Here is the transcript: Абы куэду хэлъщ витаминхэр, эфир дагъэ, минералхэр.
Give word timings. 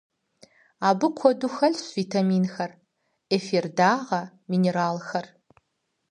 Абы 0.87 1.07
куэду 1.17 1.49
хэлъщ 1.55 1.87
витаминхэр, 1.97 2.71
эфир 3.35 3.65
дагъэ, 3.77 4.21
минералхэр. 4.49 5.25